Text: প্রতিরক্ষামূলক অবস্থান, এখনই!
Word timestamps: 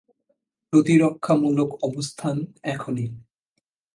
প্রতিরক্ষামূলক 0.73 1.69
অবস্থান, 1.83 2.35
এখনই! 2.65 3.07